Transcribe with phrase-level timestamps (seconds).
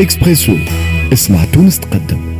[0.00, 0.56] إكسبريسو.
[1.12, 2.35] اسمع تونس تقدم.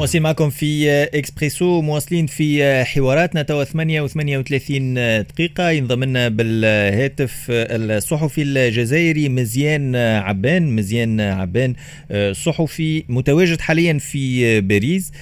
[0.00, 3.42] مواصلين معكم في إكسبريسو مواصلين في حواراتنا.
[3.42, 4.72] توا 8 و38
[5.28, 5.70] دقيقة.
[5.70, 10.76] ينضم لنا بالهاتف الصحفي الجزائري مزيان عبان.
[10.76, 11.74] مزيان عبان
[12.32, 15.12] صحفي متواجد حاليا في باريس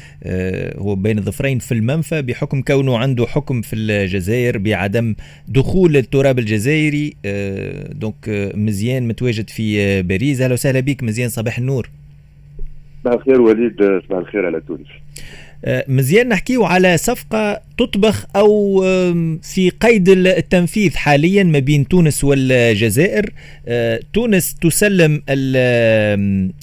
[0.77, 2.23] هو بين الظفرين في المنفى.
[2.23, 5.15] بحكم كونه عنده حكم في الجزائر بعدم
[5.49, 7.17] دخول التراب الجزائري
[7.93, 10.41] donc مزيان متواجد في باريس.
[10.41, 11.91] أهلا وسهلا بك مزيان صباح النور.
[13.09, 14.87] صباح الخير وليد صباح الخير على تونس.
[15.65, 18.81] آه، مزيان نحكيو على صفقة تطبخ أو
[19.43, 23.33] في قيد التنفيذ حاليا ما بين تونس والجزائر.
[23.69, 25.23] آه، تونس تسلم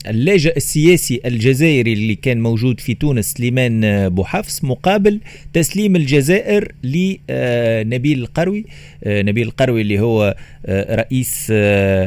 [0.07, 5.19] اللاجئ السياسي الجزائري اللي كان موجود في تونس سليمان بوحفص مقابل
[5.53, 8.65] تسليم الجزائر لنبيل القروي.
[9.03, 10.35] آه، نبيل القروي اللي هو
[10.69, 11.53] رئيس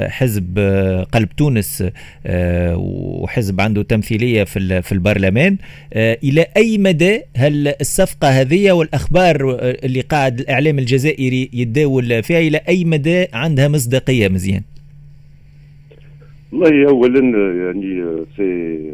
[0.09, 0.59] حزب
[1.13, 1.85] قلب تونس
[2.75, 5.57] وحزب عنده تمثيلية في البرلمان.
[5.97, 12.85] إلى أي مدى هل الصفقة هذه والأخبار اللي قاعد الإعلام الجزائري يتداول فيها إلى أي
[12.85, 14.63] مدى عندها مصداقية مزيان؟
[16.53, 17.21] والله اولا
[17.65, 18.03] يعني
[18.37, 18.93] c'est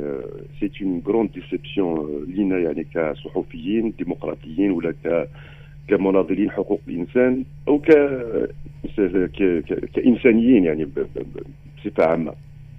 [0.60, 5.28] c'est une grande déception لينا يعني كصحفيين ديمقراطيين ولا ك
[5.88, 7.88] كمناضلين حقوق الإنسان أو ك
[9.94, 12.32] كإنسانيين يعني بصفة عامة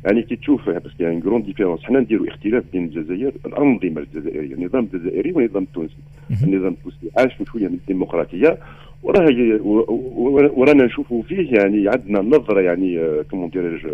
[0.05, 4.55] يعني كي تشوف parce que يعني grande différence حنا نديروا اختلاف بين الجزائر الانظمه الجزائرية
[4.55, 5.95] النظام الجزائري والنظام التونسي
[6.43, 8.57] النظام التونسي عاش في شوية من الديمقراطية.
[9.03, 9.59] وراه
[10.55, 13.87] ورانا نشوفوا فيه يعني عندنا نظرة يعني comment dirais-je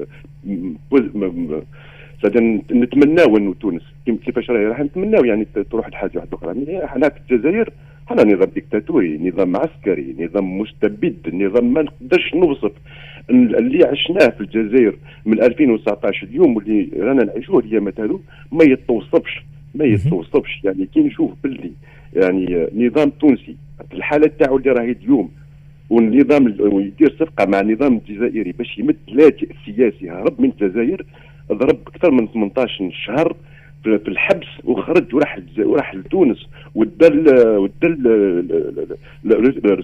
[2.71, 6.87] نتمناو إنه تونس كيفاش راهي راح نتمناو يعني تروح لحاجة واحدة أخرى.
[6.87, 7.69] حنا في الجزائر
[8.07, 12.71] حنا نظام ديكتاتوري نظام عسكري نظام مستبد نظام ما نقدرش نوصف.
[13.29, 19.43] اللي عشناه في الجزائر من 2019 اليوم واللي رانا نعيشوه الايامات هذو ما يتوصفش
[19.75, 20.61] ما يتوصفش.
[20.63, 21.71] يعني كي نشوف باللي
[22.15, 23.55] يعني نظام تونسي
[23.93, 25.29] الحالة تاعو اللي راهي اليوم
[25.89, 26.47] والنظام
[26.81, 31.05] يدير صفقة مع النظام الجزائري باش يمد لاجئ سياسي هرب من الجزائر
[31.51, 33.35] ضرب أكثر من 18 شهر
[33.83, 36.37] في الحبس وخرج وراح وراح لتونس
[36.75, 37.97] ودا le ودا le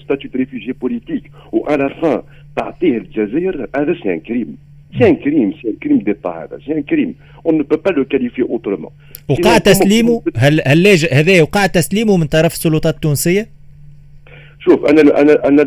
[0.04, 1.24] statut réfugié politique.
[1.52, 2.22] و enfin
[2.56, 4.58] تعطيه الجزائر هذا c'est un crime.
[5.00, 7.16] c'est un crime c'est un crime d'État هذا c'est un crime.
[7.46, 8.92] on ne peut pas le qualifier autrement
[9.30, 13.48] وقع تسليمه؟ هل هل هذا وقع تسليمه من طرف السلطات التونسية؟
[14.60, 15.62] شوف أنا أنا أنا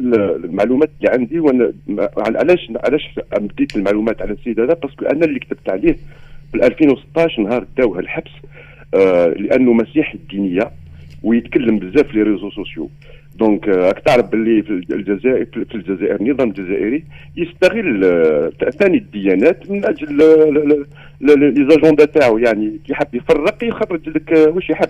[0.45, 1.73] المعلومات اللي عندي وأنا
[2.17, 3.03] علاش علاش
[3.41, 5.97] مديت المعلومات على السيد هذا؟ parce que أنا اللي كتبت عليه
[6.53, 8.31] في 2016 نهار داوه الحبس
[8.95, 10.71] آه لأنه مسيحي الدينية
[11.23, 12.91] ويتكلم بزاف في les réseaux sociaux.
[13.37, 17.05] donc راك تعرف باللي في الجزائر في الجزائر النظام الجزائري
[17.37, 18.01] يستغل
[18.79, 20.17] ثاني الديانات من أجل
[21.21, 24.89] les agendas تاعو يعني كي يحب يفرق يخرج لك واش يحب.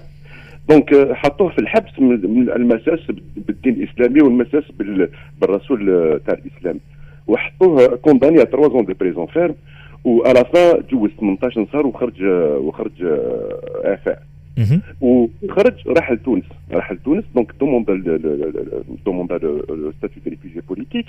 [0.68, 3.00] donc حطوه في الحبس من المساس
[3.36, 4.64] بالدين الإسلامي والمساس
[5.40, 5.86] بالرسول
[6.26, 6.80] تاع الإسلام.
[7.26, 9.54] وحطوه condamné 3 ans de prison ferme
[10.04, 12.22] وعلى فا جوز 18 نهار وخرج
[12.58, 12.92] وخرج
[13.84, 14.22] اعفاء
[15.00, 16.44] وخرج راح لتونس.
[16.72, 17.24] راح لتونس.
[17.34, 17.86] donc demande
[19.06, 21.06] demande le statut de réfugié politique.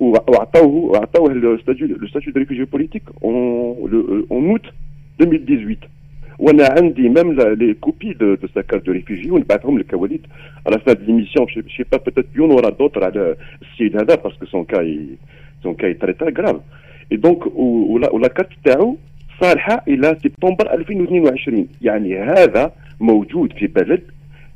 [0.00, 3.34] وعطاوه وعطاوه le statut le statut de réfugié politique en
[4.30, 4.66] août
[5.20, 5.88] 2018
[6.38, 10.26] وأنا عندي même les copies de de sa carte de réfugié ونبعثهم لك وليد
[10.66, 14.46] avant l'émission je sais pas peut-être bien on aura d'autres على السيد هذا parce que
[14.46, 15.06] son cas est
[15.62, 16.60] son cas est très très grave
[17.11, 17.57] اي دونك
[18.13, 18.97] ولا كارت تاعو
[19.41, 24.01] صالحه الى سبتمبر 2022 يعني هذا موجود في بلد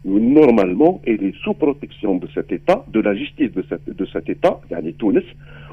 [0.06, 4.30] normalement il est sous protection de cet État, de la justice de, cette, de cet
[4.30, 5.24] État, yani Tunis,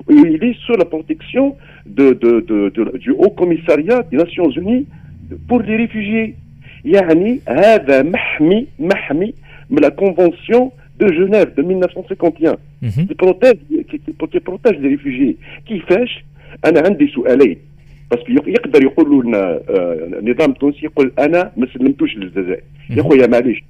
[0.08, 4.86] et il est sous la protection de, de, de, du Haut Commissariat des Nations Unies
[5.48, 6.36] pour les réfugiés.
[6.84, 9.34] يعني هذا محمي محمي
[9.70, 12.56] من la convention de Genève de 1951
[13.06, 13.58] qui protège
[13.90, 15.36] qui, qui protège les réfugiés
[15.66, 16.24] كيفاش
[16.65, 17.57] أنا عندي سؤالين.
[18.11, 19.61] parce que يقدر يقول لنا
[20.19, 22.63] النظام التونسي يقول أنا ما سلمتوش للجزائر.
[22.89, 23.63] يا خويا معليش.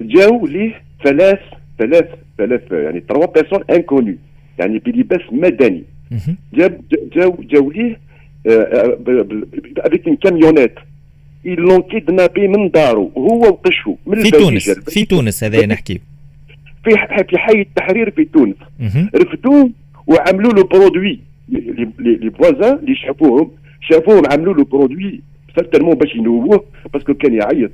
[0.00, 1.40] جاو ليه ثلاث
[1.78, 2.08] ثلاث
[2.38, 4.16] ثلاث يعني trois personnes inconnues
[4.58, 5.84] يعني بلباس مدني.
[6.54, 6.80] جاب
[7.16, 8.00] جاو جاو ليه
[9.78, 10.74] avec كاميونات
[11.46, 13.12] ils l'ont kidnappé من دارو.
[13.16, 16.00] هو وقشو من في تونس في تونس هذا نحكي
[16.84, 16.90] في
[17.30, 18.56] في حي التحرير في تونس.
[19.14, 19.70] رفدوه
[20.06, 21.20] وعملوا له produit
[21.98, 23.50] les voisins اللي شافوهم
[23.80, 25.20] شافوهم عملوا له produit
[25.54, 27.70] certainement باش ينوموه parce que كان يعيط.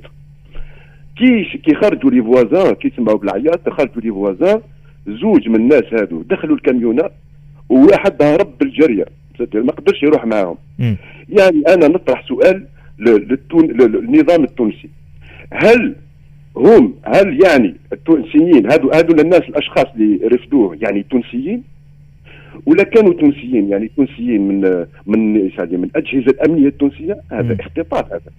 [1.17, 4.61] كي كي خرجوا les voisins كي سمعوا بالعياط خرجوا les voisins
[5.07, 7.09] زوج من الناس هادو دخلوا الكاميونه
[7.69, 9.05] وواحد هرب بالجريه
[9.53, 10.57] ما قدرش يروح معاهم.
[11.29, 12.65] يعني أنا نطرح سؤال
[12.99, 14.89] للنظام التونسي.
[15.53, 15.95] هل
[16.57, 21.63] هم هل يعني التونسيين هذو هذو الناس الأشخاص اللي رفضوه يعني تونسيين؟
[22.65, 28.31] ولا كانوا تونسيين يعني تونسيين من من يعني من الاجهزه الأمنية التونسية هذا اختطاف هذا.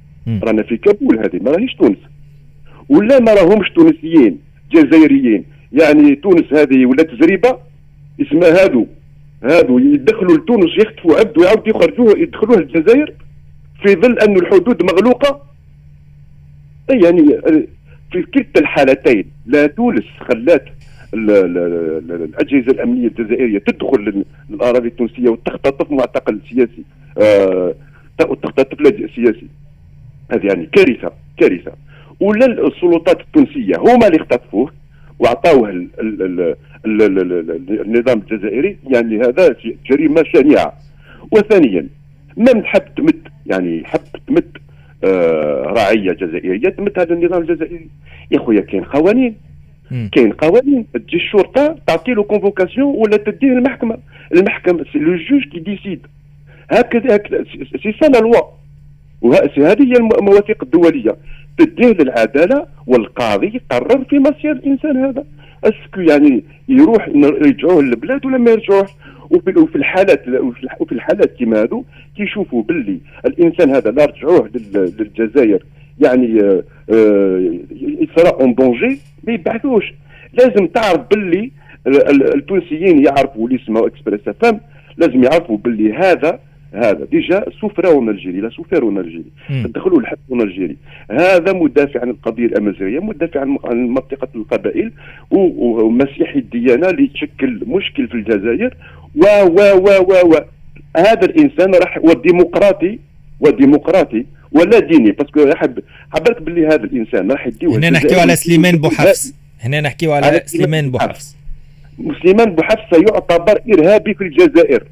[0.42, 1.98] رانا في كابول هذه ما راهيش تونس.
[2.88, 4.38] ولا ما راهمش تونسيين
[4.72, 5.44] جزائريين.
[5.72, 7.58] يعني تونس هذه ولات زريبة
[8.20, 8.86] اسمها هادو.
[9.42, 13.14] هادو يدخلوا لتونس يخطفوا عبد ويعاودوا يخرجوه يدخلوه الجزائر
[13.82, 15.42] في ظل أن الحدود مغلوقة.
[16.90, 17.26] يعني
[18.12, 20.64] في كلتا الحالتين لا تونس خلات
[21.14, 26.84] الاجهزه الامنيه الجزائريه تدخل للاراضي التونسيه وتختطف معتقل سياسي
[27.18, 27.74] آه
[28.28, 29.46] وتختطف لاجئ سياسي
[30.32, 31.72] هذه يعني كارثه كارثه
[32.20, 34.72] ولا السلطات التونسيه هما اللي اختطفوه
[35.18, 35.88] واعطوه
[36.86, 39.56] النظام الجزائري يعني هذا
[39.90, 40.72] جريمه شنيعه
[41.32, 41.86] وثانيا
[42.36, 44.58] من حب تمد يعني حب تمد
[45.04, 47.88] آه رعيه جزائريه تمد هذا النظام الجزائري
[48.30, 49.36] يا خويا كاين قوانين
[50.12, 53.98] كاين قوانين تجي الشرطة تعطي له كونفوكاسيون ولا تديه المحكمه
[54.34, 56.06] المحكمة c'est le juge qui décide
[56.70, 57.44] هكذا هكذا
[57.82, 58.40] c'est ça la loi
[59.22, 61.16] وهذه هي المواثيق الدولية.
[61.58, 65.24] تديه للعدالة والقاضي يقرر في مصير الإنسان هذا.
[65.64, 68.90] est-ce que يعني يروح يرجعوه للبلاد ولا ما يرجعوش؟
[69.30, 70.28] وفي وفي الحالات
[70.80, 71.84] وفي الحالات كيما هذو
[72.16, 75.64] كيشوفوا باللي الإنسان هذا لا رجعوه للجزائر.
[76.00, 76.26] يعني
[78.00, 79.94] يصرا un danger ما يبعثوش.
[80.32, 81.50] لازم تعرف باللي
[82.36, 84.60] التونسيين يعرفوا اللي يسموا اكسبريس فام
[84.96, 86.38] لازم يعرفوا باللي هذا
[86.74, 87.04] هذا.
[87.10, 89.30] déjà souverain Algérie la souveraine Algérie.
[89.50, 90.76] دخلوا الحبس Algérie.
[91.10, 94.92] هذا مدافع عن القضية الأمازيغية مدافع عن منطقة القبائل
[95.30, 98.76] ومسيحي الديانة اللي تشكل مشكل في الجزائر.
[99.16, 100.34] و و و و و
[100.96, 102.98] هذا الإنسان راح وديمقراطي
[103.40, 105.78] وديمقراطي ولا ديني parce que حب
[106.12, 110.90] حبرك باللي هذا الإنسان راح يديو هنا نحكيو على سليمان بوحفص هنا نحكيو على سليمان
[110.90, 111.36] بوحفص
[112.22, 114.84] سليمان بوحفص سيعتبر إرهابي في الجزائر.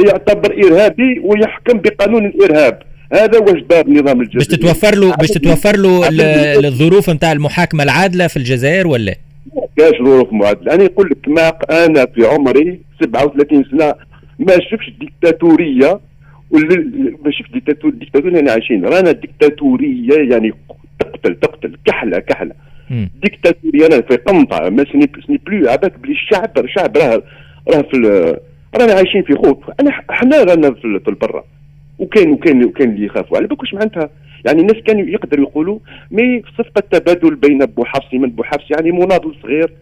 [0.00, 2.82] سيعتبر إرهابي ويحكم بقانون الإرهاب.
[3.12, 6.08] هذا واش دار النظام الجزائري باش تتوفر له باش تتوفر له
[6.68, 9.14] الظروف نتاع المحاكمة العادلة في الجزائر ولا؟
[9.76, 10.74] كاش ظروف معادلة.
[10.74, 11.48] أنا نقول لك ما
[11.86, 13.94] أنا في عمري 37 سنة
[14.38, 16.00] ما شفتش ديكتاتورية
[17.24, 18.84] ما شفت ديكتاتوريه اللي عايشين.
[18.84, 20.52] رانا ديكتاتوريه يعني
[20.98, 21.76] تقتل تقتل.
[21.84, 22.54] كحله كحلة.
[23.22, 27.22] ديكتاتوريه أنا في قنطه ما سني سني بلو عباك بلي الشعب الشعب راه
[27.68, 27.96] راه في
[28.80, 29.70] رانا عايشين في خوف.
[29.80, 31.44] أنا إحنا رانا في, في البرة.
[31.98, 33.36] وكاين وكاين وكاين اللي يخافوا.
[33.36, 34.10] على بالك واش معناتها
[34.46, 35.78] يعني الناس كانوا يقدروا يقولوا
[36.10, 39.72] مي صفقة تبادل بين بوحفص من بوحفص يعني مناضل صغير.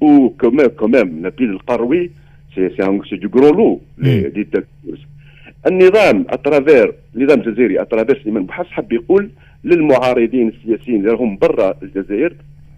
[0.00, 2.10] وكمان كمان نبيل القروي
[2.54, 4.30] c'est c'est c'est de gros le
[5.66, 9.30] النظام à travers النظام الجزائري à travers سليمان بوحفص حب يقول
[9.64, 12.34] للمعارضين السياسيين اللي راهم برا الجزائر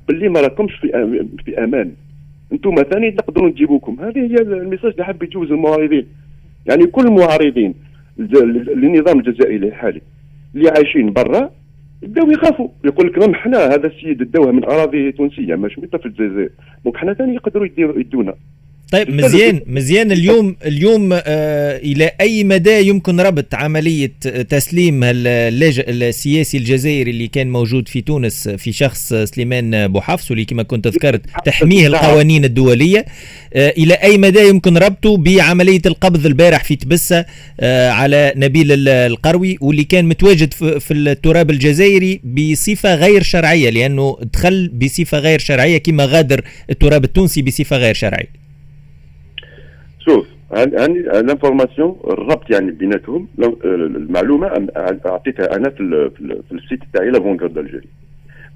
[0.08, 0.88] باللي ما راكمش في
[1.44, 1.92] في أمان.
[2.52, 3.96] أنتم ثاني تقدروا نجيبوكم.
[4.00, 6.06] هذه هي ال message اللي حاب يجوز المعارضين.
[6.66, 7.74] يعني كل المعارضين
[8.18, 10.00] للنظام الجزائري الحالي
[10.54, 11.50] اللي عايشين برا
[12.02, 12.68] يبداو يخافوا.
[12.84, 16.50] يقول لك إحنا هذا السيد داوه من اراضي تونسية مش في الجزائر.
[16.84, 18.34] donc حنا ثاني يقدروا يدونا.
[18.92, 24.12] طيب مزيان مزيان اليوم اليوم آه إلى أي مدى يمكن ربط عملية
[24.48, 30.62] تسليم اللاجئ السياسي الجزائري اللي كان موجود في تونس في شخص سليمان بوحفص واللي كما
[30.62, 33.04] كنت ذكرت تحميه القوانين الدولية.
[33.54, 37.24] آه إلى أي مدى يمكن ربطه بعملية القبض البارح في تبسة
[37.60, 44.68] آه على نبيل القروي واللي كان متواجد في التراب الجزائري بصفة غير شرعية لأنه دخل
[44.68, 48.45] بصفة غير شرعية كما غادر التراب التونسي بصفة غير شرعية.
[50.06, 53.28] شوف ال information الربط يعني بيناتهم
[53.64, 54.68] المعلومه
[55.06, 56.10] اعطيتها أنا في,
[56.48, 57.88] في ال site تاعي L'Avant-Garde d'Algérie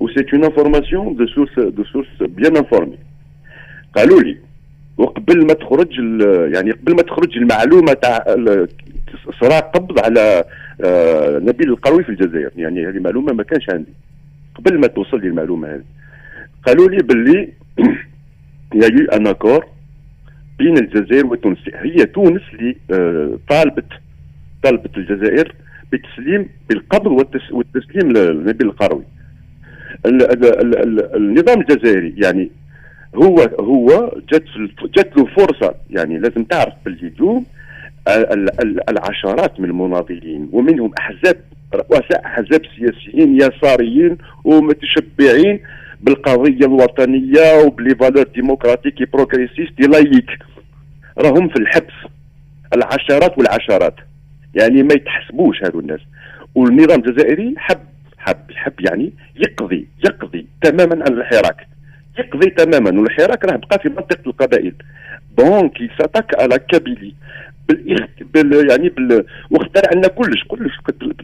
[0.01, 2.99] و c'est une information de source de source bien informée
[3.97, 4.37] قالوا لي
[4.99, 5.99] وقبل ما تخرج
[6.55, 8.25] يعني قبل ما تخرج المعلومه تاع
[9.41, 10.45] صراع قبض على
[11.47, 13.93] نبيل القروي في الجزائر يعني هذه معلومه ما كانش عندي
[14.55, 15.85] قبل ما توصل لي المعلومه هذه
[16.67, 17.53] قالوا لي باللي
[18.75, 19.67] il y a eu un accord
[20.61, 23.87] بين الجزائر وتونس هي تونس اللي آه، طالبت
[24.63, 25.55] طالبت الجزائر
[25.93, 29.05] بتسليم بالقبض والتسليم لنبيل القروي.
[31.17, 32.51] النظام الجزائري يعني
[33.15, 34.45] هو هو جات
[34.97, 37.43] جات له فرصة يعني لازم تعرف باللي
[38.89, 41.37] العشرات من المناضلين ومنهم أحزاب
[41.75, 45.61] رؤساء أحزاب سياسيين يساريين ومتشبعين
[46.03, 50.31] بالقضية الوطنية وب les valeurs démocratiques progressistes laïques
[51.19, 51.95] راهم في الحبس.
[52.75, 53.95] العشرات والعشرات.
[54.55, 56.01] يعني ما يتحسبوش هذو الناس.
[56.55, 57.79] والنظام الجزائري حب
[58.19, 61.67] حب حب يعني يقضي يقضي تماما عن الحراك.
[62.19, 63.01] يقضي تماما.
[63.01, 64.75] والحراك راه بقى في منطقة القبائل.
[65.39, 67.15] donc يساتاكي à la Kabylie
[68.35, 70.73] بال يعني بال واخترع لنا كلش كلش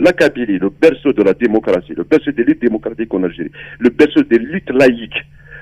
[0.01, 3.51] la Kabylie le berceau de la démocratie le berceau des luttes démocratiques en Algérie
[3.81, 5.15] le berceau des luttes laïques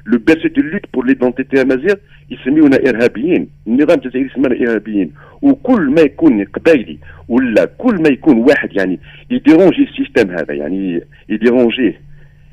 [0.06, 1.94] le berceau des luttes pour l'identité amazighe
[2.30, 5.12] يسميونا إرهابيين النظام الجزائري يسمينا إرهابيين.
[5.42, 6.98] وكل ما يكون قبايلي
[7.28, 8.98] ولا كل ما يكون واحد يعني
[9.30, 12.00] يديرونجي ال système هذا يعني يديرونجيه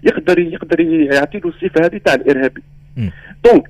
[0.04, 2.62] يقدر يقدر يعطي له الصفة هذه تاع الارهابي
[3.46, 3.70] donc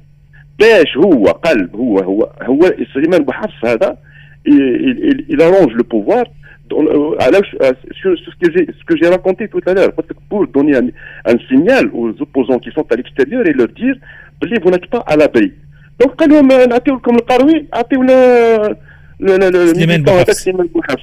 [0.60, 3.98] باش هو قلب هو هو هو سليمان بوحفص هذا
[4.45, 6.25] il, arrange le pouvoir
[6.69, 9.93] sur, ce que j'ai raconté tout à l'heure,
[10.29, 13.97] pour donner un, signal aux opposants qui sont à l'extérieur et leur dire,
[14.63, 15.53] vous n'êtes pas à l'abri.
[15.99, 17.67] Donc, quand on a comme le Karoui,
[20.33, 21.03] سليمان بوحفص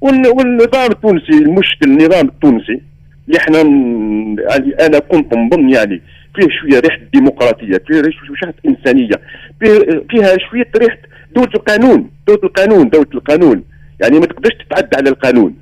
[0.00, 2.80] والنظام التونسي المشكل النظام التونسي
[3.28, 6.02] اللي احنا يعني انا كنت نظن يعني
[6.34, 9.20] فيه شويه ريحه ديمقراطيه فيه ريحه انسانيه
[9.60, 10.98] فيه فيها شويه ريحه
[11.35, 13.63] دوله القانون دوله القانون دوله القانون.
[14.01, 15.55] يعني ما تقدرش تتعدى على القانون.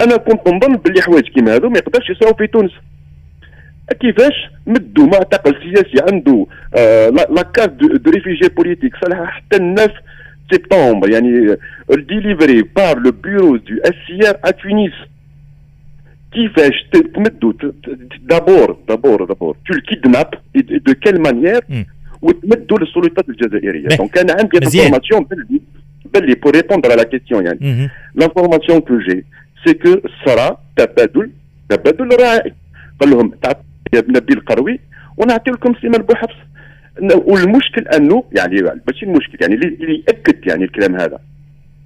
[0.00, 2.70] أنا كنت نظن باللي حوايج كيما هذو ما يقدرش يصيروا في تونس.
[4.00, 4.34] كيفاش
[4.66, 6.46] مدوا معتقل سياسي عنده
[6.76, 9.90] آه la carte de réfugié politique صالحه حتى الناس
[10.52, 11.56] سبتمبر يعني
[11.90, 14.92] elle délivrée par le bureau du HCR à Tunis
[16.32, 17.52] كيفاش تمدوا
[18.22, 21.64] d'abord d'abord d'abord تو ال kidnappe de quelle manière
[22.22, 23.88] وتمدوا للسلطات الجزائرية.
[23.88, 25.60] donc أنا عندي information باللي
[26.14, 27.90] باللي pour répondre à la question يعني.
[28.14, 29.24] l'information que j'ai
[29.64, 31.30] c'est que صرا تبادل
[31.68, 32.52] تبادل رائع.
[33.00, 33.62] قال لهم تعطي
[33.94, 34.80] نبيل القروي
[35.16, 36.36] ونعطي لكم سليمان بوحفص
[37.02, 41.18] والمشكل انه يعني ماشي المشكل يعني اللي يأكد يعني الكلام هذا.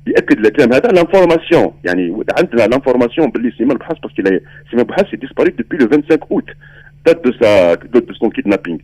[0.07, 4.23] يأكد الكلام هذا l'information يعني عندنا l'information باللي سليمان بوحفص parce que
[4.71, 6.45] سليمان بوحفص c'est disparu depuis le 25 août
[7.07, 8.79] date de sa de son kidnapping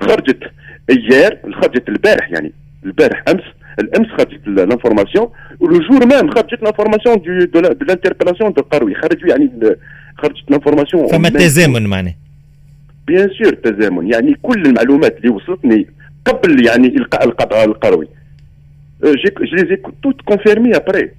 [0.00, 0.50] خرجت.
[0.90, 2.52] hier خرجت البارح يعني
[2.84, 3.42] البارح امس
[3.78, 9.50] الامس خرجت l'information و le jour même خرجت l'information de l'interpellation de قروي خرجوا يعني
[10.18, 12.14] خرجت لانفورماسيون فما تزامن معناه
[13.06, 14.12] bien sûr تزامن.
[14.12, 15.86] يعني كل المعلومات اللي وصلتني
[16.24, 18.08] قبل يعني إلقاء القبض القروي.
[19.04, 21.10] je l'ai toute confirmée après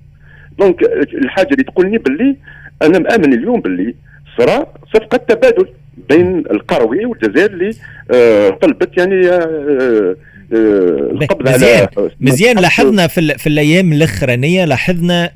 [0.59, 0.83] donc
[1.13, 2.35] الحاجة اللي تقولني باللي
[2.81, 3.95] أنا مآمن اليوم باللي
[4.39, 5.65] صرا صفقة تبادل
[6.09, 7.71] بين القروي والجزائر اللي
[8.11, 10.15] آه طلبت يعني آه
[10.53, 11.87] آه القبض مزيان.
[11.97, 12.57] على مزيان.
[12.57, 15.31] لاحظنا في, في الأيام الأخرانية لاحظنا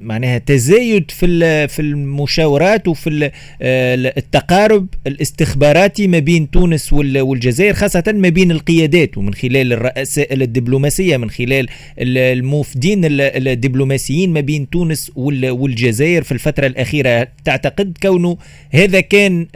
[0.00, 3.30] معناها تزايد في في المشاورات وفي
[3.62, 11.16] آه، التقارب الاستخباراتي ما بين تونس والجزائر خاصة ما بين القيادات ومن خلال الرؤساء الدبلوماسية
[11.16, 18.36] من خلال الموفدين الدبلوماسيين ما بين تونس والجزائر في الفترة الأخيرة تعتقد كونه
[18.70, 19.46] هذا كان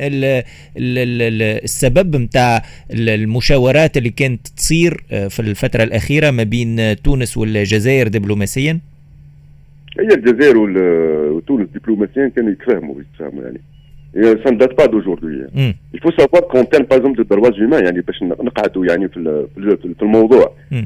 [0.76, 8.89] السبب متاع المشاورات اللي كانت تصير آه، في الفترة الأخيرة ما بين تونس والجزائر دبلوماسيا؟
[9.99, 13.61] هي الجزائر وتونس دبلوماسيين كانوا يتفاهموا يتفاهموا يعني
[14.15, 15.41] ça ne date pas d'aujourd'hui.
[15.53, 15.71] Mm.
[15.93, 19.47] Il faut savoir qu'en termes par exemple de droits humains يعني باش نقعدوا يعني في
[19.97, 20.85] في الموضوع mm.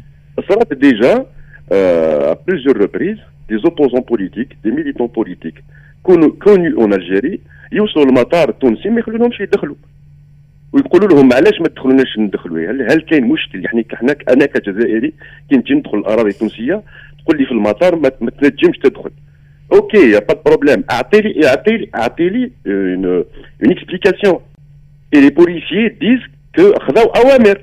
[0.50, 1.26] صارت déjà
[1.72, 5.62] euh, à plusieurs reprises des opposants politiques des militants politiques
[6.46, 7.40] connus en Algérie
[7.72, 9.76] يوصلوا المطار التونسي ما يخلونهمش يدخلوا
[10.75, 15.13] ويقولوا لهم علاش ما تدخلوناش ندخلوا هل هل كاين مشكل؟ يعني إحنا أنا كجزائري
[15.51, 16.83] كي نجي ندخل الأراضي التونسية
[17.25, 19.11] تقول لي في المطار ما تنجمش تدخل.
[19.73, 20.85] أوكي y a pas problème.
[20.91, 23.25] أعطي لي أعطي لي أعطي لي une une
[23.71, 24.41] explication
[25.15, 26.21] Et les policiers disent
[26.57, 27.61] qu'ils خذاو أوامر.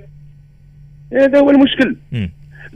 [1.13, 1.95] هذا هو المشكل.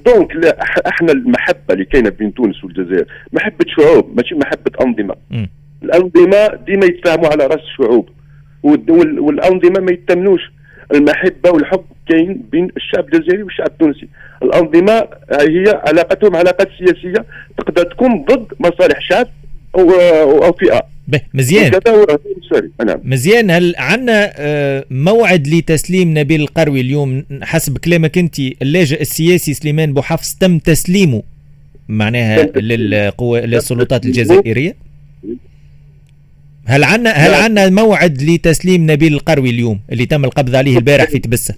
[0.05, 5.15] donc لا إحنا المحبة اللي كاينة بين تونس والجزائر محبة شعوب ماشي محبة أنظمة.
[5.83, 8.09] الأنظمة ديما يتفاهموا على رأس الشعوب.
[8.65, 10.41] والأنظمة ما يتمنوش.
[10.93, 14.07] المحبة والحب كاين بين الشعب الجزائري والشعب التونسي.
[14.43, 17.25] الأنظمة هي علاقتهم علاقات سياسية
[17.57, 19.27] تقدر تكون ضد مصالح شعب
[19.75, 19.91] أو
[20.43, 20.81] أو فئة.
[21.33, 21.71] مزيان.
[23.03, 23.51] مزيان.
[23.51, 30.35] هل عندنا آه، موعد لتسليم نبيل القروي اليوم؟ حسب كلامك أنت اللاجئ السياسي سليمان بوحفص
[30.35, 31.23] تم تسليمه؟
[31.89, 34.75] معناها للقوى للسلطات الجزائرية؟
[36.67, 41.19] هل عندنا هل عندنا موعد لتسليم نبيل القروي اليوم اللي تم القبض عليه البارح في
[41.19, 41.55] تبسة؟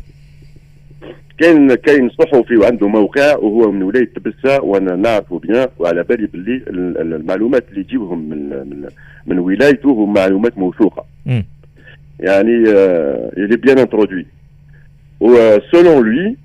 [1.39, 6.61] كاين كاين صحفي وعنده موقع وهو من ولاية تبسة وأنا نعرفه بيان وعلى بالي باللي
[7.01, 8.89] المعلومات اللي يجيبهم من من,
[9.27, 11.05] من ولايته هم معلومات موثوقة.
[12.19, 12.65] يعني
[13.37, 14.25] il est bien introduit.
[15.19, 16.35] و selon lui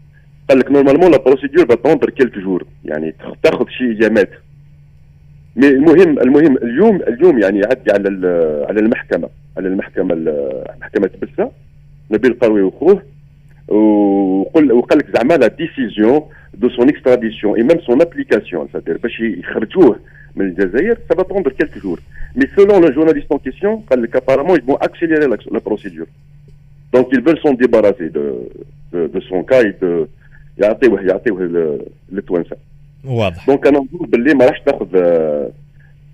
[0.48, 4.30] قال لك normalement la procédure va prendre quelques jours يعني تاخذ شي ايامات
[5.56, 8.08] mais المهم المهم اليوم اليوم يعني يعدي على
[8.68, 10.14] على المحكمة على المحكمة
[10.80, 11.50] محكمة بسه
[12.10, 13.02] نبيل قروي وخوه
[13.68, 16.20] وقال وقال لك زعما la décision
[16.54, 19.98] de son extradition et même son application c'est-à-dire باش يخرجوه
[20.36, 21.98] من الجزائر سا va prendre quelques jours.
[22.36, 24.16] Mais selon le journaliste en question قال لك
[24.66, 26.06] vont accélérer la, la procédure.
[26.92, 28.48] Donc ils veulent s'en débarrasser de,
[28.92, 30.06] de, de
[30.58, 31.42] يعطيوه يعطيوه
[32.12, 32.56] للتوانسه
[33.04, 33.46] واضح.
[33.46, 34.86] donc أنا نقول باللي ما راحش تاخذ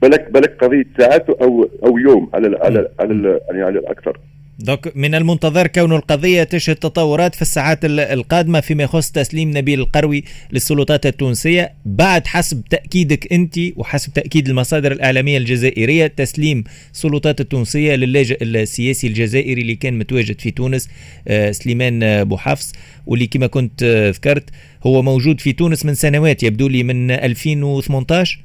[0.03, 4.19] بالك بالك قضية ساعات أو أو يوم على على على يعني على الأكثر.
[4.59, 10.25] donc من المنتظر كون القضية تشهد تطورات في الساعات القادمة فيما يخص تسليم نبيل القروي
[10.53, 11.73] للسلطات التونسية.
[11.87, 19.63] بعد حسب تأكيدك أنت وحسب تأكيد المصادر الإعلامية الجزائرية تسليم السلطات التونسية للاجئ السياسي الجزائري
[19.63, 20.91] اللي كان متواجد في تونس
[21.29, 22.73] آه، سليمان بوحفص
[23.07, 24.51] واللي كما كنت آه، ذكرت
[24.87, 28.41] هو موجود في تونس من سنوات يبدو لي من 2018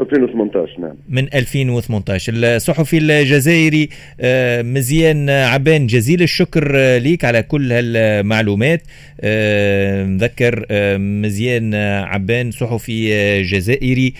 [0.00, 0.96] 2018 نعم.
[1.08, 3.88] من 2018 الصحفي الجزائري
[4.20, 8.82] آه، مزيان عبان جزيل الشكر آه، ليك على كل هالمعلومات.
[9.20, 10.66] آه، نذكر
[10.98, 14.14] مزيان عبان صحفي جزائري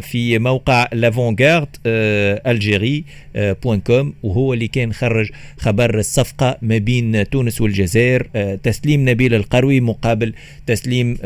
[0.00, 3.04] في موقع L'Avant-Garde Algérie
[3.36, 8.22] point com وهو اللي كان خرج خبر الصفقة ما بين تونس والجزائر.
[8.62, 10.32] تسليم نبيل القروي مقابل
[10.66, 11.16] تسليم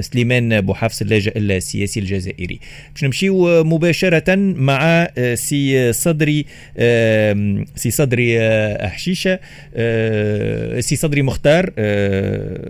[0.00, 2.60] سليمان بوحفص اللاجئ السياسي الجزائري.
[2.94, 6.44] باش نمشيو مباشرة مع آه، سي صدري
[7.74, 9.38] سي صدري آه، حشيشة.
[9.74, 11.72] آه، سي صدري مختار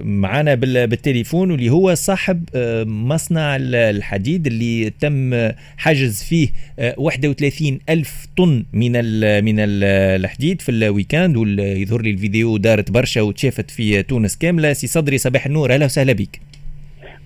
[0.04, 2.45] معنا بالتليفون واللي هو صاحب
[2.87, 6.49] مصنع الحديد اللي تم حجز فيه
[6.97, 8.92] 31 ألف طن من
[9.45, 11.37] من الحديد في ال weekend.
[11.37, 14.73] ويظهر لي الفيديو دارت برشا وتشافت في تونس كاملة.
[14.73, 15.73] سي صدري صباح النور.
[15.73, 16.40] أهلا وسهلا بك.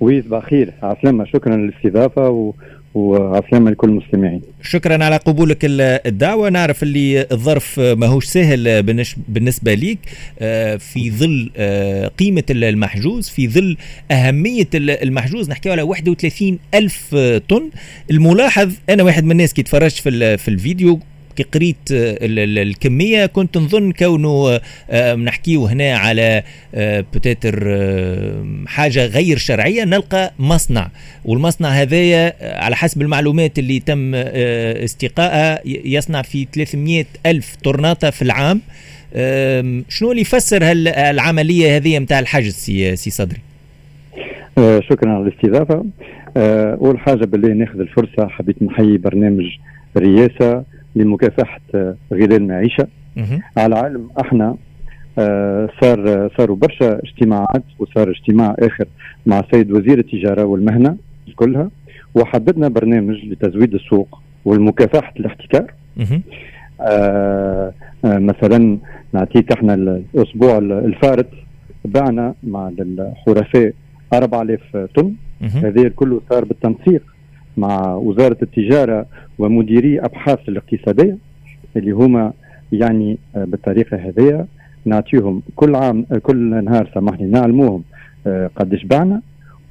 [0.03, 2.55] oui صباح الخير عسلامة شكرا للاستضافة و...
[2.95, 4.43] وعسلامة لكل المستمعين.
[4.63, 6.49] شكرا على قبولك الدعوة.
[6.49, 8.83] نعرف اللي الظرف ماهوش سهل
[9.29, 9.99] بالنسبة ليك.
[10.41, 13.77] آه، في ظل آه، قيمة المحجوز في ظل
[14.11, 15.51] أهمية المحجوز.
[15.51, 17.15] نحكي على 31 ألف
[17.49, 17.71] طن.
[18.11, 19.99] الملاحظ أنا واحد من الناس كي تفرجت
[20.39, 21.01] في الفيديو
[21.37, 23.27] كي قريت آه، الكمية.
[23.27, 26.43] كنت نظن كونه آه، نحكيو هنا على
[27.15, 30.91] بتاتر آه، حاجة غير شرعية نلقى مصنع.
[31.25, 38.61] والمصنع هذايا على حسب المعلومات اللي تم استقائها يصنع في 300 ألف طرناطة في العام.
[39.89, 43.41] شنو اللي يفسر العملية هذه متاع الحجز سي, سي صدري؟
[44.59, 45.85] شكرا على الاستضافة.
[46.37, 49.45] أول حاجة بالله ناخذ الفرصة حبيت نحيي برنامج
[49.97, 50.65] رياسة.
[50.97, 51.61] لمكافحة
[52.13, 52.87] غلاء المعيشة.
[53.57, 54.57] على علم إحنا
[55.19, 58.85] آه، صار صاروا برشا اجتماعات وصار اجتماع آخر
[59.27, 60.97] مع سيد وزير التجارة والمهنة
[61.37, 61.71] كلها
[62.15, 65.73] وحددنا برنامج لتزويد السوق والمكافحة الاحتكار.
[66.81, 67.73] آه
[68.05, 68.79] آه مثلا
[69.13, 71.27] نعطيك إحنا الأسبوع الفارط
[71.85, 73.73] بعنا مع الحرفاء
[74.15, 74.61] 4000
[74.97, 75.13] طن.
[75.65, 77.03] هذا كله صار بالتنسيق
[77.57, 79.07] مع وزارة التجارة
[79.39, 81.17] ومديري أبحاث الاقتصادية
[81.77, 82.33] اللي هما
[82.73, 84.47] يعني آه، بالطريقة هذه
[84.85, 87.83] نعطيهم كل عام آه، كل نهار سامحني نعلموهم
[88.27, 89.21] آه، قديش بعنا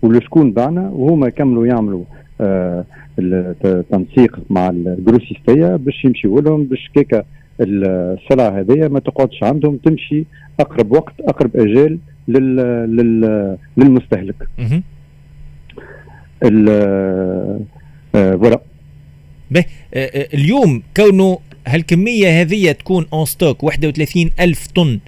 [0.01, 2.03] ولشكون بعنا وهما يكملوا يعملوا
[3.19, 7.23] التنسيق مع ال grossistes باش يمشيوا لهم باش كيكا
[7.61, 10.25] السلعه هذه ما تقعدش عندهم تمشي
[10.59, 12.55] أقرب وقت أقرب اجال لل
[12.95, 14.35] لل للمستهلك.
[18.13, 18.59] voilà
[19.51, 24.99] به آه، آه، اليوم كونه هالكمية هذه تكون en stock 31 ألف طن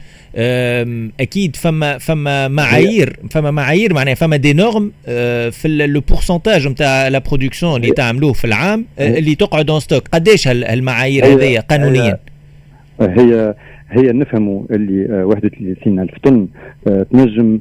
[1.19, 7.07] أكيد فما فما معايير فما معايير معناها فما des normes آه، في le pourcentage نتاع
[7.07, 12.19] la production اللي تعملوه في العام اللي تقعد en stock قداش هالمعايير هذه قانونيا؟
[13.01, 13.55] هي
[13.89, 16.47] هي نفهموا اللي 31 ألف طن
[17.11, 17.59] تنجم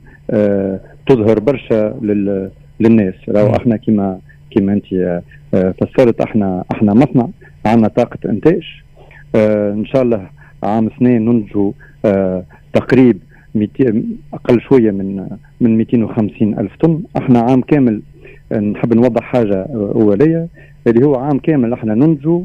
[1.06, 1.98] تظهر برشا
[2.80, 3.14] للناس.
[3.28, 4.18] راهو إحنا كما
[4.50, 4.92] كما انت
[5.54, 7.28] آه، فسرت إحنا إحنا مصنع
[7.66, 8.62] عندنا طاقة إنتاج.
[9.34, 10.26] آه إن شاء الله
[10.62, 11.72] عام اثنين ننتجوا
[12.04, 13.18] آه تقريب
[14.34, 15.26] أقل شوية من
[15.60, 17.02] من 250 ألف طن.
[17.18, 18.02] إحنا عام كامل
[18.52, 20.48] آه، نحب نوضح حاجة أولية
[20.86, 22.42] اللي هو عام كامل إحنا ننتجوا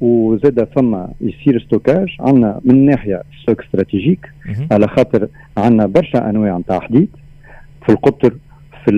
[0.00, 2.08] وزاد ثم يصير stockage.
[2.20, 4.26] عندنا من ناحية stock stratégique
[4.72, 7.08] على خاطر عندنا برشا أنواع نتاع حديد
[7.86, 8.34] في القطر
[8.84, 8.90] في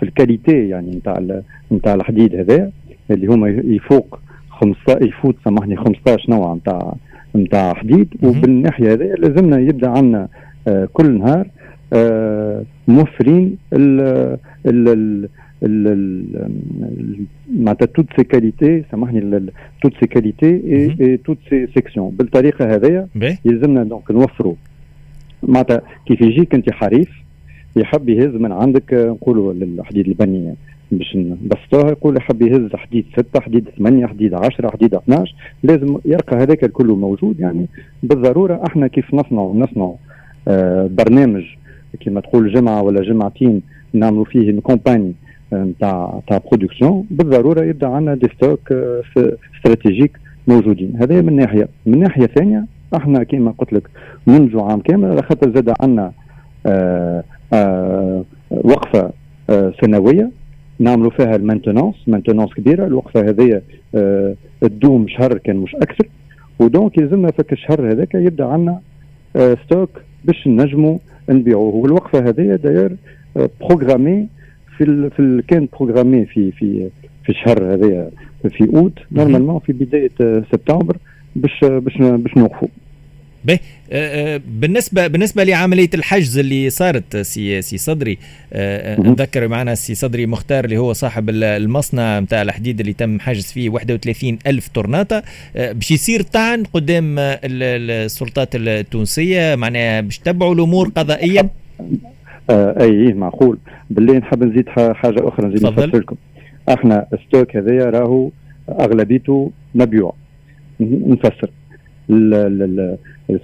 [0.00, 1.40] في ال qualité يعني نتاع
[1.72, 2.70] نتاع الحديد هذا
[3.10, 4.18] اللي هما يفوق
[4.50, 6.94] 15 يفوت سامحني 15 نوع نتاع
[7.36, 8.08] نتاع حديد.
[8.22, 10.28] وبالناحية هذه لازمنا يبدأ عندنا
[10.68, 11.46] آه كل نهار
[11.92, 14.00] آه موفرين ال
[14.66, 15.28] ال
[17.56, 19.46] معناتها toutes ses qualités سامحني
[19.82, 20.46] toutes ses qualités
[21.00, 23.08] et toutes ses sections بالطريقة هذيا
[23.44, 24.54] يلزمنا donc نوفروا.
[25.42, 27.08] معناتها كيف يجيك أنت حريف
[27.76, 30.54] يحب يهز من عندك نقولوا الحديد البني
[30.92, 36.36] باش نبسطوها يقول يحب يهز حديد ستة حديد ثمانية حديد عشرة حديد 12 لازم يلقى
[36.36, 37.40] هذاك الكل موجود.
[37.40, 37.66] يعني
[38.02, 39.94] بالضرورة إحنا كيف نصنع نصنع
[40.48, 41.44] آه برنامج
[42.00, 45.12] كما تقول جمعة ولا جمعتين نعملوا فيه campagne
[45.52, 48.72] نتاع تاع production بالضرورة يبدأ عندنا des stocks
[49.56, 50.96] stratégiques موجودين.
[50.96, 51.68] هذا من ناحية.
[51.86, 53.90] من ناحية ثانية إحنا كما قلت لك
[54.26, 56.12] منذ عام كامل خاطر زاد عندنا
[56.66, 57.24] آه، آه،
[58.50, 59.12] وقفة
[59.50, 60.30] آه، سنوية.
[60.78, 62.86] نعملوا فيها ال maintenance maintenance كبيرة.
[62.86, 63.62] الوقفة هذه
[64.60, 66.08] تدوم شهر كان مش أكثر.
[66.58, 68.80] و donc يلزمنا فك الشهر هذاك يبدأ عندنا
[69.36, 69.90] stock
[70.24, 70.98] باش نجموا
[71.30, 71.74] نبيعوه.
[71.74, 72.96] والوقفة هذه داير
[73.60, 74.28] programmée
[74.76, 76.88] في ال في ال كان programmé في في
[77.24, 78.10] في الشهر هذايا
[78.48, 78.98] في أوت.
[79.12, 80.10] normalement في بداية
[80.52, 80.96] سبتمبر
[81.36, 82.68] باش باش باش نوقفوا
[83.44, 83.58] به
[83.92, 88.18] آه، آه، بالنسبة بالنسبة لعملية الحجز اللي صارت سي سي صدري
[88.52, 93.52] آه، نذكر معنا سي صدري مختار اللي هو صاحب المصنع نتاع الحديد اللي تم حجز
[93.52, 95.22] فيه 31 ألف طرناطة
[95.54, 101.48] باش يصير طعن قدام السلطات التونسية معناها باش تبعوا الأمور قضائيا.
[102.50, 103.58] آه اي معقول.
[103.90, 106.16] بالله نحب نزيد حاجة أخرى نزيد نفسر لكم.
[106.68, 108.30] إحنا stock هذايا راهو
[108.68, 110.14] أغلبيته مبيوع.
[110.80, 111.50] نفسر.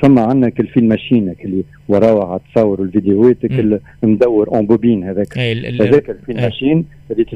[0.02, 5.38] ثم عندنا كل fil machine اللي وراه تصور الفيديوهات كل مدور en bobine هذاك.
[5.82, 7.26] هذاك ال fil machine اللي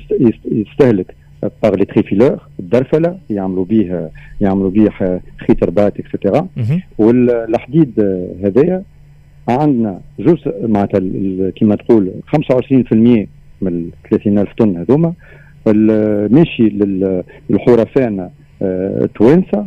[0.50, 1.14] يستهلك
[1.62, 4.88] par les tréfileurs الدرفلة يعملوا به يعملوا به
[5.46, 6.48] خيط رباط et cetera
[6.98, 8.00] والحديد
[8.44, 8.82] هذايا
[9.48, 11.00] عندنا جزء معناتها
[11.50, 13.26] كما تقول 25%
[13.62, 15.12] من 30000 طن هذوما.
[16.30, 16.62] ماشي
[17.50, 18.30] للحرفاء
[18.62, 19.66] التوانسه آه،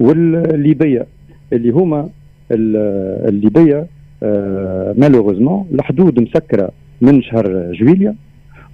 [0.00, 1.06] والليبية
[1.52, 2.08] اللي هما
[2.50, 3.86] الليبية
[4.96, 8.14] مالوغوزمون الحدود مسكرة من شهر جويليا.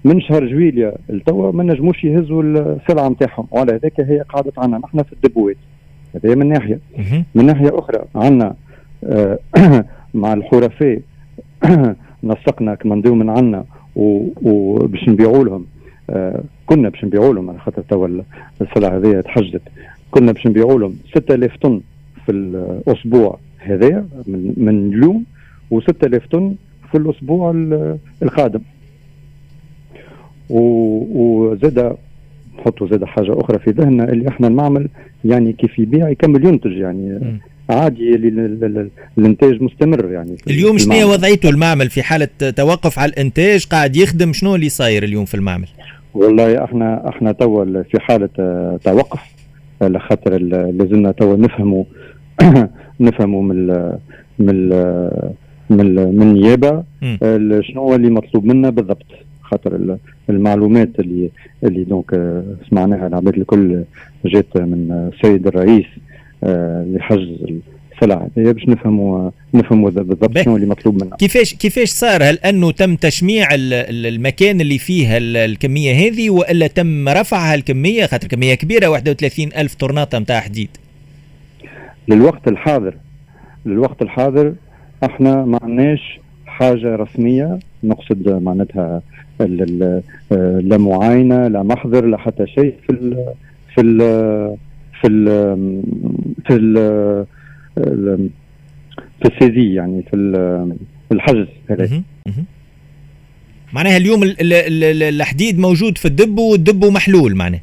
[0.05, 3.47] من شهر جويليا لتوا ما نجموش يهزوا السلعه نتاعهم.
[3.51, 4.79] وعلى هذاك هي قاعدة عنا.
[4.79, 5.57] نحن في الدبوات.
[6.15, 6.79] هذا من ناحية.
[7.35, 8.55] من ناحية أخرى عندنا
[9.05, 9.39] آه،
[10.15, 11.01] مع الحرفاء
[12.25, 13.65] نسقنا كما نديو من عنا
[13.97, 15.67] وباش نبيعوا لهم
[16.11, 18.09] آه كنا باش نبيعوا لهم على خاطر توا
[18.61, 19.63] السلعه هذه تحجزت
[20.13, 21.81] كنا باش نبيعوا لهم 6000 طن
[22.27, 25.25] في الأسبوع هذايا من, من اليوم
[25.75, 26.55] و6000 طن
[26.91, 27.51] في الأسبوع
[28.23, 28.61] القادم.
[30.51, 31.97] وزاد
[32.59, 34.89] نحطوا زاد حاجة أخرى في ذهننا اللي إحنا المعمل
[35.25, 37.41] يعني كيف يبيع يكمل ينتج يعني م.
[37.71, 38.15] عادي
[39.19, 40.37] الإنتاج مستمر يعني.
[40.47, 45.25] اليوم شنو وضعيته المعمل؟ في حالة توقف على الإنتاج قاعد يخدم شنو اللي صاير اليوم
[45.25, 45.69] في المعمل؟
[46.15, 48.81] والله إحنا إحنا توا في حالة آه،
[49.83, 51.85] توقف لخاطر لازمنا توا نفهموا
[53.01, 53.67] نفهموا من
[54.39, 54.69] من
[55.71, 56.85] من من النيابه
[57.61, 59.07] شنو هو اللي مطلوب منا بالضبط
[59.43, 59.99] خاطر
[60.31, 61.31] المعلومات اللي
[61.65, 63.85] اللي دونك آه، سمعناها العباد الكل
[64.25, 65.87] جات من السيد الرئيس
[66.45, 67.61] آه، لحجز
[68.03, 72.71] السلع هي باش نفهموا نفهموا بالضبط شنو اللي مطلوب منا كيفاش كيفاش صار؟ هل أنه
[72.71, 79.49] تم تشميع المكان اللي فيه الكمية هذه وإلا تم رفعها الكميه خاطر كمية كبيرة 31
[79.57, 80.69] ألف طرناطه نتاع حديد.
[82.09, 82.95] للوقت الحاضر
[83.67, 84.55] للوقت الحاضر
[85.05, 89.03] إحنا ما عندناش حاجة رسمية نقصد معناتها
[89.41, 93.25] لا معاينة لا محضر لا حتى شيء في ال
[93.75, 93.99] في ال
[95.01, 95.27] في ال
[96.47, 97.27] في ال
[97.75, 100.17] في السيزي يعني في
[101.13, 102.03] الحجز هذا
[103.73, 107.61] معناها اليوم الحديد موجود في الدب والدب محلول معناه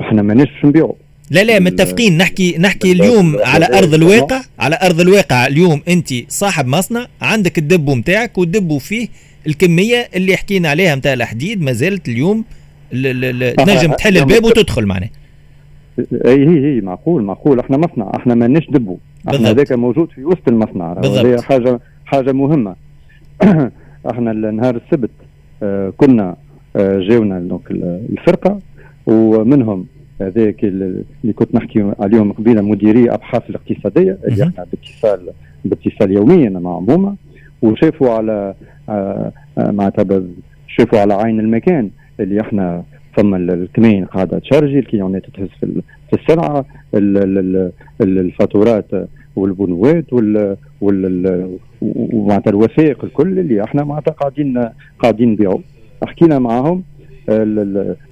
[0.00, 0.94] إحنا ماناش نبيعوا
[1.30, 2.16] لا لا متفقين.
[2.18, 7.90] نحكي نحكي اليوم على أرض الواقع على أرض الواقع اليوم أنت صاحب مصنع عندك الدب
[7.90, 9.08] نتاعك والدب فيه
[9.46, 12.44] الكمية اللي حكينا عليها نتاع الحديد ما زالت اليوم
[13.56, 15.10] تنجم تحل الباب وتدخل معناه
[16.26, 17.60] اي هي هي معقول معقول.
[17.60, 18.98] إحنا مصنع إحنا ماناش دبو.
[19.34, 20.92] إحنا هذاك موجود في وسط المصنع.
[20.92, 22.76] هذه حاجة حاجة مهمة.
[24.10, 25.10] إحنا نهار السبت
[25.62, 26.36] آه كنا
[26.76, 28.58] آه جاونا donc الفرقة
[29.06, 29.86] ومنهم
[30.20, 35.30] هذاك اللي كنت نحكي عليهم قبيلة مديري أبحاث الاقتصادية اللي إحنا باتصال
[35.64, 37.16] باتصال يوميا معهم هما
[37.62, 38.54] وشافوا على
[38.88, 40.22] آه، معناتها
[40.66, 42.82] شافوا على عين المكان اللي إحنا
[43.16, 46.64] ثم ال camions قاعدة تشارجي الكليونات تهز في السلعة
[48.00, 48.86] الفاتورات
[49.36, 50.04] والبنوات
[50.82, 54.68] ومعناتها الوثائق الكل اللي إحنا معناتها قاعدين
[54.98, 55.58] قاعدين نبيعوا
[56.06, 56.82] حكينا معهم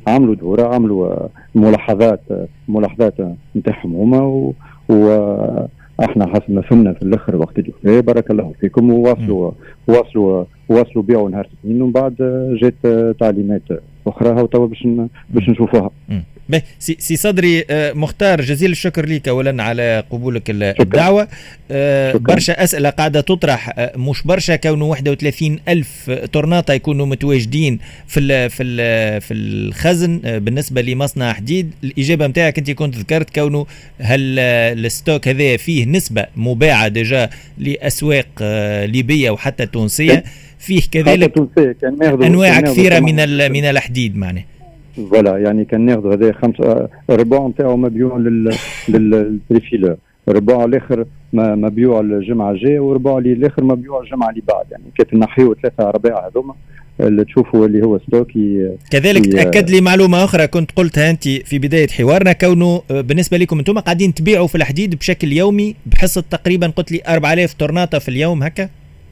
[0.09, 1.15] عملوا دورة عملوا
[1.55, 2.21] ملاحظات
[2.69, 3.15] ملاحظات
[3.57, 4.53] نتاعهم هما
[4.89, 8.91] وإحنا حسب ما فهمنا في الآخر وقت الوفاه بارك الله فيكم.
[8.93, 9.51] وواصلوا
[9.89, 12.15] واصلوا واصلوا بيعوا نهار الاثنين ومن بعد
[12.63, 12.75] جات
[13.21, 13.63] تعليمات
[14.09, 14.87] أخرى وتوا باش
[15.31, 15.91] باش نشوفوها.
[16.79, 21.29] سي صدري آه، مختار جزيل الشكر لك اولا على قبولك الدعوة.
[21.71, 22.35] آه، شكرا.
[22.35, 23.79] برشا أسئلة قاعدة تطرح.
[23.79, 30.21] آه، مش برشا كونه 31 ألف طرناطه يكونوا متواجدين في ال في ال في الخزن.
[30.25, 33.67] بالنسبة لمصنع حديد الإجابة نتاعك أنت كنت ذكرت كونه
[34.01, 38.43] هل ال stock هذا فيه نسبة مباعة déjà لأسواق
[38.85, 40.25] ليبية وحتى تونسية؟
[40.59, 41.49] فيه كذلك
[42.23, 43.17] أنواع كثيرة من
[43.53, 44.45] من الحديد معناه
[45.11, 48.19] voilà يعني كان ناخذ هذا خمسه ربع نتاعو مبيوع
[48.89, 49.97] لل tréfileurs
[50.29, 54.65] ربع الآخر مبيوع الجمعه الجايه وربع الآخر مبيوع الجمعه اللي بعد.
[54.71, 56.55] يعني كيف نحيو ثلاثة ارباع هذوما
[57.01, 58.29] اللي تشوفوا اللي هو stock
[58.91, 62.33] كذلك تأكد لي معلومة أخرى كنت قلتها أنت في بداية حوارنا.
[62.33, 67.01] كونه آه، بالنسبة لكم أنتم قاعدين تبيعوا في الحديد بشكل يومي بحصة تقريبا قلت لي
[67.09, 68.69] 4000 طرناطة في اليوم هكا؟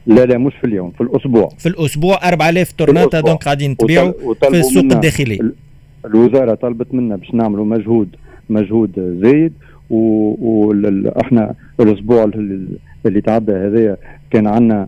[0.07, 1.49] لا لا مش في اليوم في الأسبوع.
[1.57, 5.51] في الأسبوع 4000 طرناطه donc قاعدين تبيعوا في السوق الداخلي.
[6.05, 8.15] الوزارة طلبت منا باش نعملوا مجهود
[8.49, 9.53] مجهود زايد
[9.89, 12.23] وإحنا الأسبوع
[13.05, 13.97] اللي تعدى هذايا
[14.31, 14.87] كان عندنا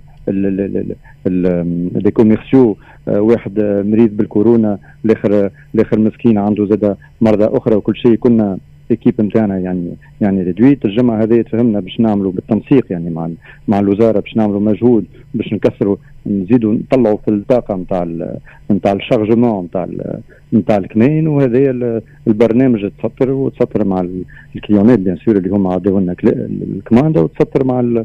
[1.96, 8.16] les commerciaux آه، واحد مريض بالكورونا الآخر الآخر مسكين عنده زاد مرضى أخرى وكل شيء.
[8.16, 8.58] كنا
[8.92, 10.86] équipe نتاعنا يعني يعني réduite.
[10.86, 13.30] الجمعة هذه تفهمنا باش نعملوا بالتنسيق يعني مع
[13.68, 18.08] مع الوزارة باش نعملوا مجهود باش نكسروا نزيدوا نطلعوا في الطاقة نتاع
[18.72, 19.88] نتاع ال chargement نتاع
[20.54, 24.08] نتاع ال camions وهذا البرنامج تسطر وتسطر مع
[24.56, 28.04] الكليونات bien sûr اللي هم عدوا لنا ال commande وتسطر مع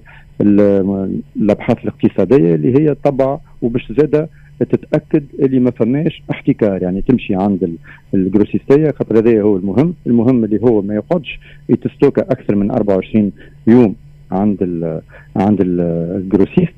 [1.36, 4.28] الأبحاث الاقتصادية اللي هي طبعا وباش زادة
[4.60, 7.76] تتاكد اللي ما فماش احتكار يعني تمشي عند
[8.14, 9.94] الجروسيستية خاطر هذا هو المهم.
[10.06, 13.32] المهم اللي هو ما يقعدش يتستوكا أكثر من 24
[13.66, 13.94] يوم
[14.32, 15.00] عند ال
[15.36, 16.74] عند ال grossiste.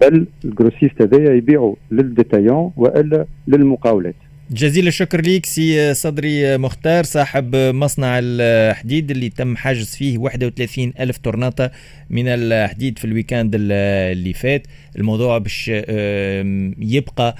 [0.00, 4.14] بل ال grossistes هذايا يبيعوا لل détaillants وإلا للمقاولات.
[4.50, 11.18] جزيل الشكر ليك سي صدري مختار صاحب مصنع الحديد اللي تم حجز فيه 31 ألف
[11.18, 11.70] طرناطة
[12.12, 14.66] من الحديد في ال week-end اللي فات.
[14.98, 15.68] الموضوع باش
[16.78, 17.36] يبقى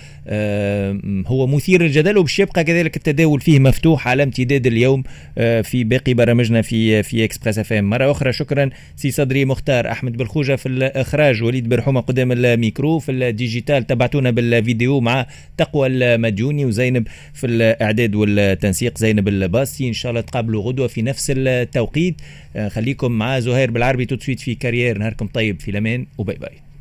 [1.27, 5.03] هو مثير للجدل وباش يبقى كذلك التداول فيه مفتوح على امتداد اليوم
[5.39, 10.17] آه، في باقي برامجنا في في Express FM مرة أخرى شكرا سي صدري مختار أحمد
[10.17, 13.87] بالخوجة في الإخراج وليد برحومة قدام الميكرو في ال digital.
[13.87, 20.63] تبعتونا بالفيديو مع تقوى المديوني وزينب في الإعداد والتنسيق زينب الباسي إن شاء الله تقابلوا
[20.63, 22.15] غدوة في نفس التوقيت.
[22.21, 26.23] آه، خليكم مع زهير بالعربي tout de suite في Carrière نهاركم طيب في الامان و
[26.23, 26.72] bye bye.